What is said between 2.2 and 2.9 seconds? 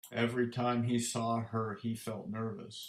nervous.